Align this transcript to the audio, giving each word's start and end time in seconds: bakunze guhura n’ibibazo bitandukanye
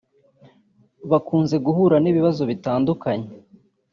bakunze 1.11 1.55
guhura 1.65 1.97
n’ibibazo 1.99 2.41
bitandukanye 2.49 3.27